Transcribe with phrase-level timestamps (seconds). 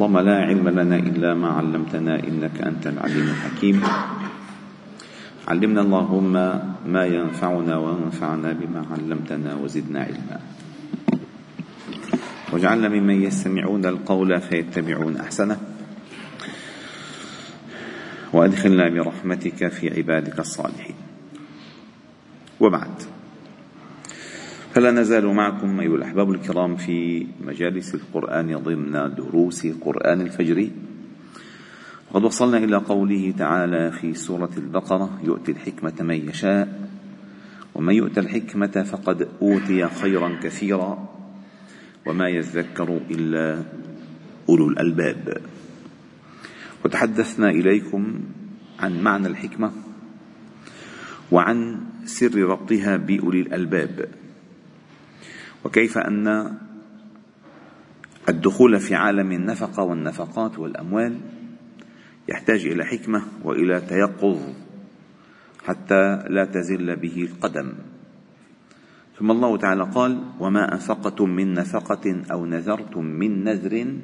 [0.00, 3.82] اللهم لا علم لنا إلا ما علمتنا إنك أنت العليم الحكيم.
[5.48, 6.32] علمنا اللهم
[6.86, 10.40] ما ينفعنا وانفعنا بما علمتنا وزدنا علما.
[12.52, 15.60] واجعلنا ممن يستمعون القول فيتبعون أحسنه.
[18.32, 20.96] وأدخلنا برحمتك في عبادك الصالحين.
[22.60, 23.19] وبعد.
[24.74, 30.68] فلا نزال معكم أيها الأحباب الكرام في مجالس القرآن ضمن دروس قرآن الفجر.
[32.10, 36.88] وقد وصلنا إلى قوله تعالى في سورة البقرة يؤتي الحكمة من يشاء
[37.74, 41.08] ومن يؤت الحكمة فقد أوتي خيرا كثيرا
[42.06, 43.62] وما يذكر إلا
[44.48, 45.36] أولو الألباب.
[46.84, 48.20] وتحدثنا إليكم
[48.80, 49.72] عن معنى الحكمة
[51.32, 54.19] وعن سر ربطها بأولي الألباب.
[55.64, 56.56] وكيف أن
[58.28, 61.20] الدخول في عالم النفقة والنفقات والأموال
[62.28, 64.38] يحتاج إلى حكمة وإلى تيقظ
[65.64, 67.72] حتى لا تزل به القدم.
[69.18, 73.96] ثم الله تعالى قال وما أنفقتم من نفقة أو نذرتم من نذر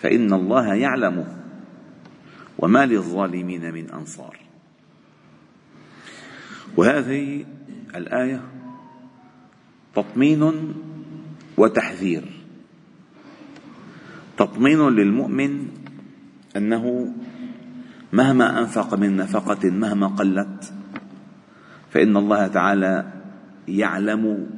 [0.00, 1.26] فإن الله يعلمه
[2.58, 4.38] وما للظالمين من أنصار.
[6.76, 7.44] وهذه
[7.94, 8.40] الآية
[9.94, 10.74] تطمين
[11.56, 12.24] وتحذير.
[14.36, 15.68] تطمين للمؤمن
[16.56, 17.14] أنه
[18.12, 20.72] مهما أنفق من نفقة مهما قلت
[21.90, 23.12] فإن الله تعالى
[23.68, 24.50] يعلم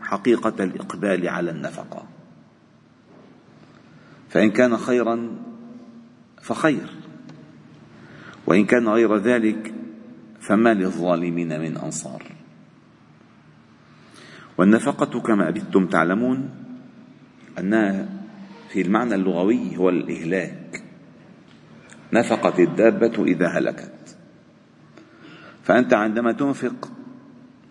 [0.00, 2.06] حقيقة الإقبال على النفقة.
[4.28, 5.36] فإن كان خيرا
[6.42, 6.86] فخير
[8.46, 9.74] وإن كان غير ذلك
[10.40, 12.29] فما للظالمين من أنصار.
[14.60, 16.50] والنفقة كما أبدتم تعلمون
[17.58, 18.08] أنها
[18.68, 20.82] في المعنى اللغوي هو الإهلاك.
[22.12, 24.16] نفقت الدابة إذا هلكت.
[25.64, 26.92] فأنت عندما تنفق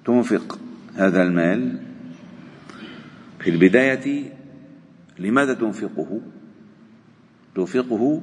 [0.05, 0.59] تنفق
[0.95, 1.79] هذا المال
[3.39, 4.33] في البداية
[5.19, 6.21] لماذا تنفقه؟
[7.55, 8.21] تنفقه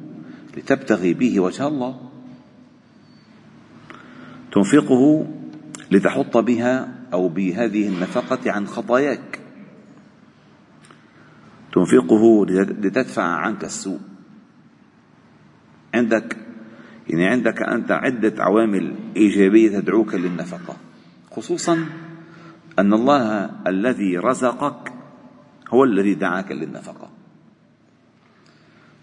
[0.57, 2.11] لتبتغي به وجه الله.
[4.53, 5.27] تنفقه
[5.91, 9.41] لتحط بها أو بهذه النفقة عن خطاياك.
[11.72, 14.00] تنفقه لتدفع عنك السوء.
[15.95, 16.37] عندك
[17.09, 20.77] يعني عندك أنت عدة عوامل إيجابية تدعوك للنفقة.
[21.31, 21.87] خصوصا
[22.78, 24.93] أن الله الذي رزقك
[25.69, 27.11] هو الذي دعاك للنفقة.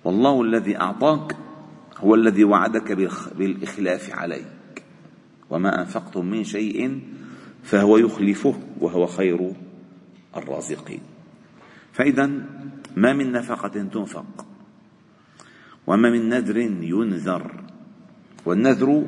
[0.03, 1.35] والله الذي أعطاك
[1.97, 2.91] هو الذي وعدك
[3.35, 4.83] بالإخلاف عليك.
[5.49, 7.01] وما أنفقتم من شيء
[7.63, 9.53] فهو يخلفه وهو خير
[10.37, 10.99] الرازقين.
[11.91, 12.25] فإذا
[12.95, 14.45] ما من نفقة تنفق
[15.87, 17.63] وما من نذر ينذر.
[18.45, 19.07] والنذر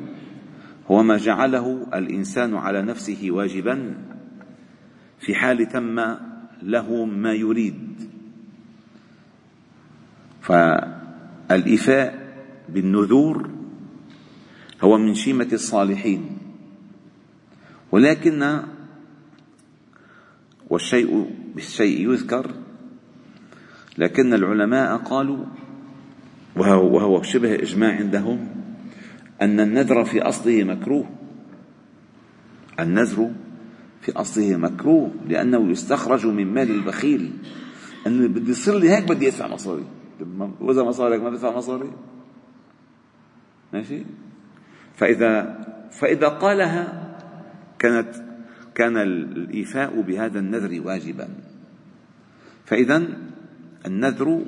[0.90, 3.94] هو ما جعله الإنسان على نفسه واجبا
[5.20, 6.16] في حال تم
[6.62, 8.10] له ما يريد.
[10.42, 12.26] فالإفاء
[12.68, 13.50] بالنذور
[14.82, 16.45] هو من شيمة الصالحين.
[17.96, 18.62] ولكن
[20.70, 22.50] والشيء بالشيء يذكر
[23.98, 25.44] لكن العلماء قالوا
[26.56, 28.48] وهو, وهو شبه إجماع عندهم
[29.42, 31.10] أن النذر في أصله مكروه.
[32.80, 33.30] النذر
[34.00, 37.32] في أصله مكروه لأنه يستخرج من مال البخيل.
[38.06, 39.84] أنه بدي يصير لي هيك بدي أدفع مصاري.
[40.60, 41.90] وإذا مصاريك ما بدفع مصاري؟
[43.72, 44.02] ماشي؟
[44.96, 45.58] فإذا
[45.90, 47.05] فإذا قالها
[47.78, 48.08] كانت
[48.74, 51.28] كان الإيفاء بهذا النذر واجبا.
[52.64, 53.02] فإذا
[53.86, 54.42] النذر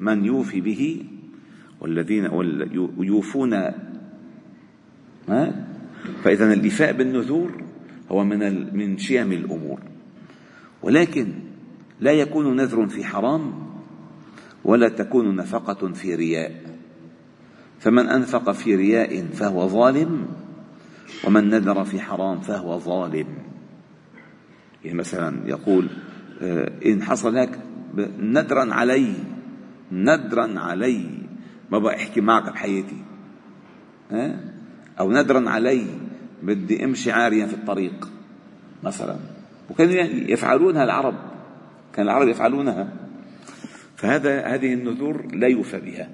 [0.00, 1.04] من يوفي به
[1.80, 2.24] والذين
[2.98, 3.50] يوفون
[6.24, 7.62] فإذا الإيفاء بالنذور
[8.10, 9.80] هو من من شيم الأمور.
[10.82, 11.26] ولكن
[12.00, 13.52] لا يكون نذر في حرام
[14.64, 16.62] ولا تكون نفقة في رياء.
[17.80, 20.26] فمن أنفق في رياء فهو ظالم
[21.24, 23.26] ومن نذر في حرام فهو ظالم.
[24.84, 25.90] يعني مثلا يقول
[26.42, 27.58] آه، إن حصل هيك
[28.18, 29.14] ندرا علي
[29.92, 31.06] ندرا علي.
[31.70, 33.04] ما بقى أحكي معك بحياتي.
[34.10, 34.40] ها؟
[35.00, 35.86] أو ندرا علي
[36.42, 38.08] بدي أمشي عاريا في الطريق
[38.82, 39.16] مثلا.
[39.70, 39.94] وكانوا
[40.30, 41.14] يفعلونها العرب.
[41.94, 42.92] كان العرب يفعلونها.
[43.96, 46.08] فهذا هذه النذور لا يوفى بها.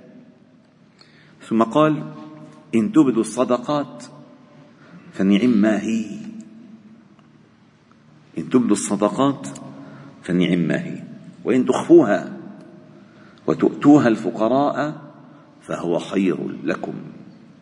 [1.43, 2.13] ثم قال
[2.75, 4.05] إن تبدوا الصدقات
[5.19, 6.05] فنعم ما هي.
[8.39, 9.49] إن تبدوا الصدقات
[10.23, 11.03] فنعم ما هي.
[11.45, 12.37] وإن تخفوها
[13.47, 15.03] وتؤتوها الفقراء
[15.63, 16.95] فهو خير لكم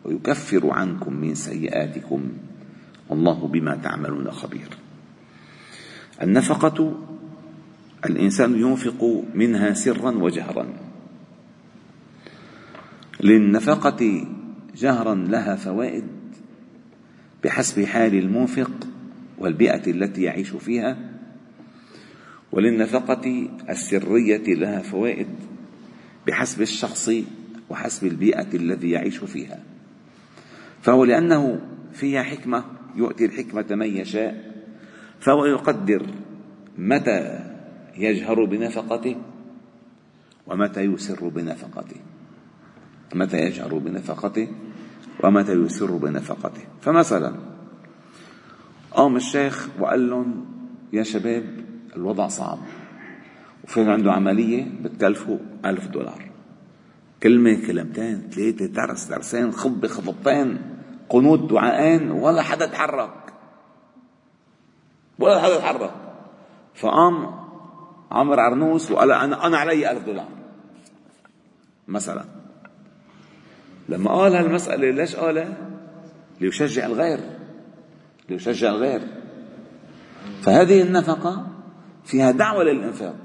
[0.05, 2.29] ويكفر عنكم من سيئاتكم
[3.09, 4.69] والله بما تعملون خبير.
[6.21, 6.97] النفقة
[8.05, 10.67] الإنسان ينفق منها سرا وجهرا.
[13.23, 14.27] للنفقة
[14.75, 16.16] جهرا لها فوائد
[17.47, 18.71] بحسب حال المنفق
[19.37, 20.97] والبيئة التي يعيش فيها
[22.51, 25.27] وللنفقة السرية لها فوائد
[26.27, 27.11] بحسب الشخص
[27.69, 29.59] وحسب البيئة الذي يعيش فيها.
[30.81, 31.61] فهو لأنه
[31.93, 32.63] فيها حكمة
[32.95, 34.53] يؤتي الحكمة من يشاء
[35.19, 36.05] فهو يقدر
[36.77, 37.39] متى
[37.97, 39.15] يجهر بنفقته
[40.47, 41.97] ومتى يسر بنفقته.
[43.15, 44.47] متى يجهر بنفقته؟
[45.23, 46.61] ومتى يسر بنفقته.
[46.81, 47.35] فمثلا
[48.91, 50.45] قام الشيخ وقال لهم
[50.93, 51.65] يا شباب
[51.95, 52.59] الوضع صعب
[53.63, 56.29] وفي عنده عملية بتكلفه ألف دولار.
[57.23, 60.61] كلمة كلمتين ثلاثة درس درسين خطبة خطبتين
[61.09, 63.33] قنوت دعاءين ولا حدا تحرك.
[65.19, 65.91] ولا حدا تحرك.
[66.75, 67.37] فقام
[68.11, 70.27] عمر عرنوس وقال أنا أنا علي ألف دولار.
[71.87, 72.36] مثلا.
[73.89, 75.57] لما قال هالمسألة ليش قالها؟
[76.41, 77.19] ليشجع الغير.
[78.29, 79.01] ليشجع الغير.
[80.41, 81.47] فهذه النفقة
[82.05, 83.15] فيها دعوة للإنفاق.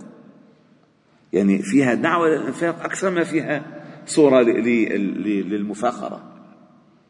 [1.33, 3.63] يعني فيها دعوة للإنفاق أكثر ما فيها
[4.07, 6.23] صورة للمفاخرة.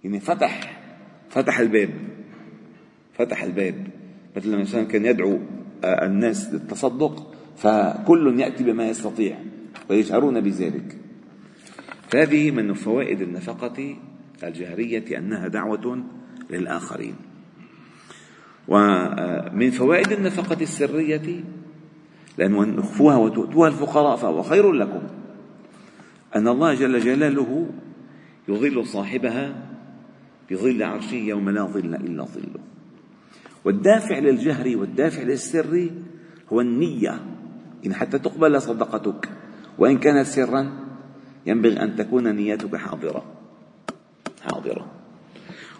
[0.04, 0.80] يعني فتح
[1.30, 1.90] فتح الباب.
[3.14, 3.86] فتح الباب.
[4.36, 5.38] مثل لما الإنسان كان يدعو
[5.84, 9.38] آه، الناس للتصدق فكل يأتي بما يستطيع
[9.90, 10.96] ويجهرون بذلك.
[12.12, 13.96] فهذه من فوائد النفقة
[14.44, 16.04] الجهرية أنها دعوة
[16.50, 17.14] للآخرين.
[18.68, 21.44] ومن فوائد النفقة السرية
[22.38, 25.02] لأن نخفوها وتؤتوها الفقراء فهو خير لكم.
[26.36, 27.70] أن الله جل جلاله
[28.48, 29.70] يظل صاحبها
[30.50, 32.60] بظل عرشه يوم لا ظل إلا ظله.
[33.64, 35.90] والدافع للجهر والدافع للسر
[36.52, 37.20] هو النية.
[37.86, 39.28] إن حتى تقبل صدقتك
[39.78, 40.81] وإن كانت سرا
[41.46, 43.24] ينبغي أن تكون نيتك حاضرة.
[44.42, 44.86] حاضرة.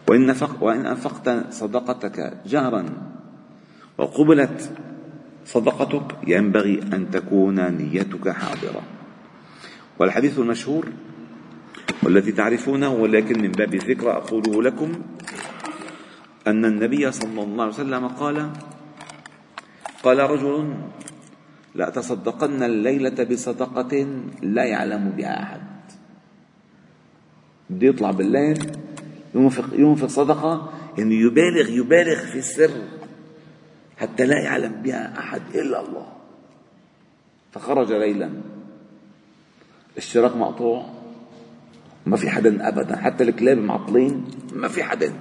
[0.08, 2.84] وإن, وإن أنفقت صدقتك جهرا
[3.98, 4.72] وقبلت
[5.44, 8.82] صدقتك ينبغي أن تكون نيتك حاضرة.
[9.98, 10.88] والحديث المشهور
[12.02, 14.92] والذي تعرفونه ولكن من باب الذكر أقوله لكم
[16.46, 18.50] أن النبي صلى الله عليه وسلم قال
[20.02, 20.74] قال رجل
[21.74, 24.06] لأتصدقن الليلة بصدقة
[24.42, 25.62] لا يعلم بها أحد.
[27.70, 28.58] بده يطلع بالليل
[29.34, 32.70] ينفق ينفق صدقة يعني يبالغ يبالغ في السر
[33.96, 36.06] حتى لا يعلم بها أحد إلا الله.
[37.52, 38.30] فخرج ليلا.
[39.96, 40.86] الشراك مقطوع.
[42.06, 42.96] ما في حدا أبدا.
[42.96, 44.24] حتى الكلاب معطلين.
[44.52, 45.12] ما في حدا.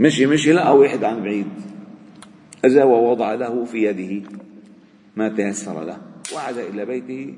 [0.00, 1.48] مشي مشي لقى واحد عن بعيد.
[2.64, 4.28] أجا ووضع له في يده.
[5.16, 5.98] ما تيسر له.
[6.34, 7.36] وعاد إلى بيته.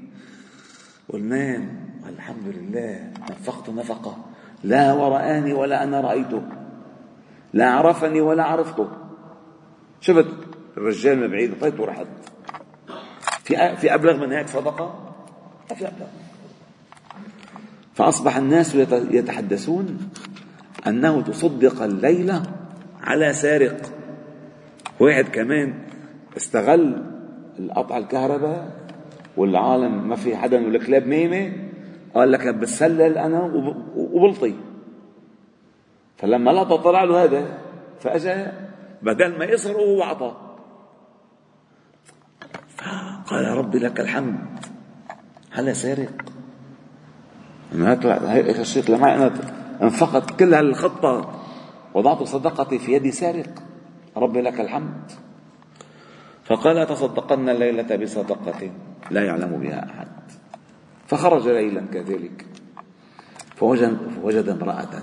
[1.08, 3.12] والنام الحمد لله.
[3.30, 4.24] نفقت نفقة.
[4.64, 6.42] لا ورآني ولا أنا رأيته
[7.52, 8.88] لا عرفني ولا عرفته
[10.00, 10.26] شفت
[10.76, 12.06] الرجال من بعيد طيب ورحت.
[13.44, 15.14] في في أبلغ من هيك صدقة؟
[15.70, 16.06] ما في أبلغ.
[17.94, 20.10] فأصبح الناس يتحدثون
[20.86, 22.42] أنه تصدق الليلة
[23.00, 23.80] على سارق.
[25.00, 25.74] واحد كمان
[26.36, 27.13] استغل
[27.58, 28.84] القطع الكهرباء
[29.36, 31.52] والعالم ما في حدا والكلاب نايمه
[32.14, 33.42] قال لك بتسلل أنا
[33.96, 34.54] وبلطي.
[36.16, 37.58] فلما لقطه طلع له هذا
[38.00, 38.52] فأجا
[39.02, 40.36] بدل ما يصرخ هو أعطى.
[43.26, 44.38] قال ربي لك الحمد.
[45.50, 46.12] هلا سارق.
[47.72, 49.30] هيك الشيخ لما أنا
[49.82, 51.40] انفقت كل هالخطة
[51.94, 53.62] وضعت صدقتي في يد سارق.
[54.16, 55.12] ربي لك الحمد.
[56.44, 58.70] فقال تصدقن الليلة بصدقة
[59.10, 60.08] لا يعلم بها أحد.
[61.06, 62.46] فخرج ليلا كذلك.
[63.56, 65.02] فوجد, فوجد امرأة.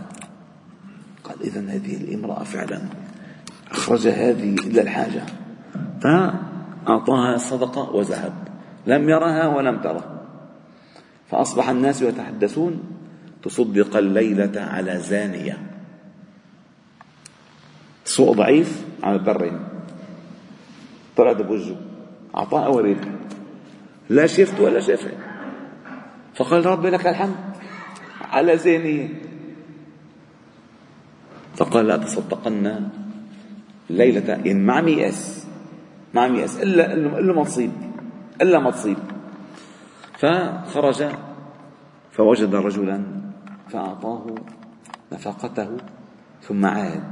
[1.23, 2.81] قال إذا هذه الامرأة فعلا
[3.71, 5.23] أخرج هذه إلا الحاجة.
[6.01, 8.33] فأعطاها الصدقة وذهب.
[8.87, 10.21] لم يرها ولم تره.
[11.29, 12.83] فأصبح الناس يتحدثون
[13.43, 15.57] تصدق الليلة على زانية.
[18.05, 19.59] سوء ضعيف على البرين
[21.17, 21.75] طلعت بوجهه.
[22.35, 22.97] أعطاه أوريد
[24.09, 25.13] لا شفت ولا شفت
[26.35, 27.35] فقال ربي لك الحمد.
[28.21, 29.09] على زينية
[31.55, 32.89] فقال لا تصدقن
[33.89, 35.47] ليلة ما ميأس
[36.13, 37.71] ما ميأس إلا إلا ما تصيب.
[38.41, 38.97] إلا ما تصيب.
[40.17, 41.03] فخرج.
[42.11, 43.03] فوجد رجلا
[43.69, 44.25] فأعطاه
[45.11, 45.77] نفقته
[46.41, 47.03] ثم عاد.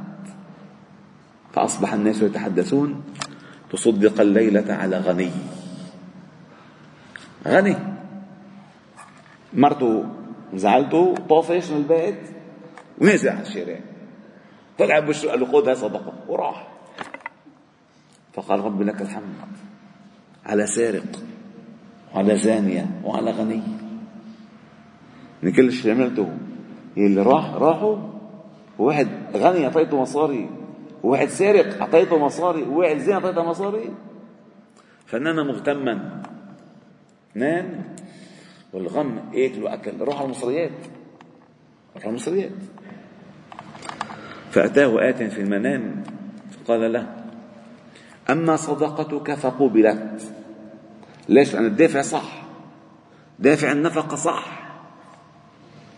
[1.54, 3.04] فأصبح الناس يتحدثون.
[3.72, 5.32] تصدق الليلة على غني.
[7.48, 7.76] غني.
[9.54, 10.06] مرته
[10.54, 12.20] زعلته طافش من البيت؟
[13.02, 13.80] ونزل على الشارع
[14.78, 16.14] طلع بوشه قال له خذ صدقة.
[16.28, 16.68] وراح.
[18.34, 19.36] فقال رب لك الحمد.
[20.46, 21.24] على سارق.
[22.16, 23.02] وعلى زانية.
[23.04, 23.62] وعلى غني.
[25.44, 26.38] من كل شيء عملته.
[26.98, 27.98] اللي راح راحوا.
[28.80, 30.50] وواحد غني أعطيته مصاري.
[31.04, 33.94] وواحد سارق أعطيته مصاري وواحد زين أعطيته مصاري.
[35.06, 36.24] فنان مغتما.
[37.36, 37.96] نام
[38.74, 39.92] والغم اكل وأكل.
[40.00, 40.72] روح على المصريات.
[41.96, 42.52] روح على المصريات.
[44.52, 46.04] فأتاه آت في المنام.
[46.52, 47.16] فقال له
[48.30, 50.34] أما صدقتك فقبلت.
[51.30, 52.44] ليش؟ لأن الدافع صح.
[53.40, 54.60] دافع النفقة صح.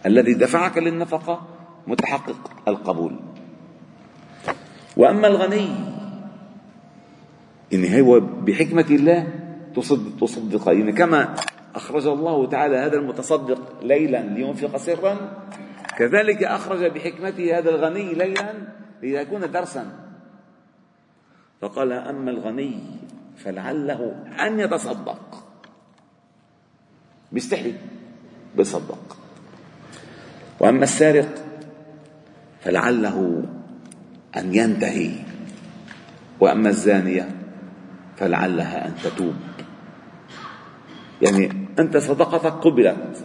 [0.05, 1.47] الذي دفعك للنفقة
[1.87, 3.19] متحقق القبول.
[4.97, 5.69] وأما الغني
[7.73, 9.27] إن هو بحكمة الله
[10.19, 11.35] تصدق, يعني كما
[11.75, 15.17] أخرج الله تعالى هذا المتصدق ليلا لينفق سرا
[15.97, 18.53] كذلك أخرج بحكمته هذا الغني ليلا
[19.01, 19.85] ليكون درسا.
[21.61, 22.79] فقال أما الغني
[23.37, 25.43] فلعله أن يتصدق.
[27.31, 27.73] بيستحي
[28.57, 29.17] بيصدق.
[30.59, 31.29] وأما السارق
[32.61, 33.43] فلعله
[34.37, 35.11] أن ينتهي
[36.39, 37.29] وأما الزانية
[38.17, 39.35] فلعلها أن تتوب.
[41.21, 43.23] يعني أنت صدقتك قبلت.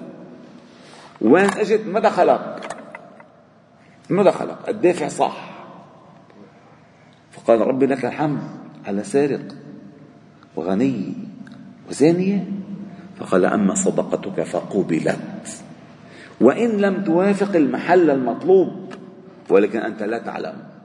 [1.21, 2.75] وين اجت ما دخلك؟
[4.11, 5.51] ما دخلك؟ الدافع صح.
[7.33, 8.41] فقال ربي لك الحمد
[8.87, 9.55] على سارق
[10.57, 11.15] وغني
[11.89, 12.45] وزانية.
[13.19, 15.63] فقال أما صدقتك فقبلت.
[16.41, 18.95] وإن لم توافق المحل المطلوب
[19.51, 20.76] ولكن أنت لا تعلم.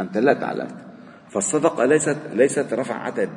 [0.00, 0.68] أنت لا تعلم
[1.28, 3.30] فالصدقة ليست ليست رفع عتب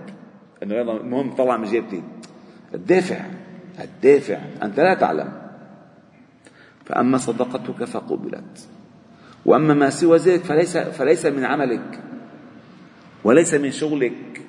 [0.63, 2.03] إنه يلا المهم طلع من جيبتي.
[2.73, 3.25] الدافع.
[3.79, 4.39] الدافع.
[4.63, 5.31] انت لا تعلم
[6.85, 8.67] فأما صدقتك فقبلت.
[9.45, 11.99] وأما ما سوى ذلك فليس فليس من عملك.
[13.23, 14.41] وليس من شغلك.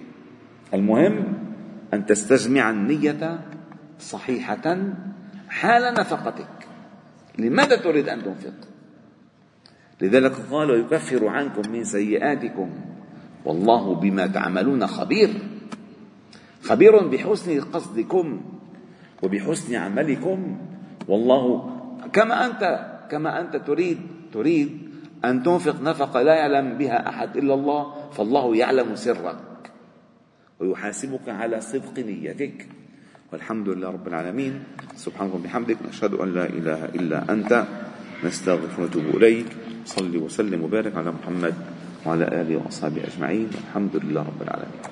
[0.75, 1.35] المهم
[1.95, 3.40] أن تستجمع النية
[4.00, 4.76] صحيحة
[5.49, 6.66] حال نفقتك.
[7.38, 8.72] لماذا تريد أن تنفق؟
[10.01, 12.71] لذلك قال ويكفر عنكم من سيئاتكم.
[13.45, 15.31] والله بما تعملون خبير.
[16.63, 18.41] خبير بحسن قصدكم
[19.23, 20.59] وبحسن عملكم.
[21.09, 21.43] والله
[22.13, 22.63] كما أنت
[23.11, 23.99] كما أنت تريد
[24.33, 24.71] تريد
[25.25, 29.39] أن تنفق نفقة لا يعلم بها أحد إلا الله فالله يعلم سرك
[30.61, 32.69] ويحاسبك على صدق نيتك.
[33.33, 34.63] والحمد لله رب العالمين.
[34.97, 37.65] سبحانك وبحمدك نشهد أن لا إله إلا أنت
[38.25, 39.62] نستغفر ونتوب إليك.
[39.87, 41.55] صلي وسلم وبارك على محمد
[42.07, 44.92] وعلى آله وأصحابه أجمعين والحمد لله رب العالمين.